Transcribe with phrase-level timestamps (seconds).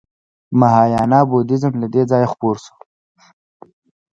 [0.59, 2.75] مهایانا بودیزم له دې ځایه خپور شو